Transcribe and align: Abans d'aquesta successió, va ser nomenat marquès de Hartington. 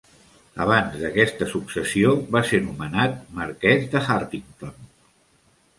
Abans 0.63 0.95
d'aquesta 1.01 1.47
successió, 1.51 2.15
va 2.37 2.43
ser 2.53 2.61
nomenat 2.69 3.21
marquès 3.39 3.87
de 3.95 4.05
Hartington. 4.09 4.79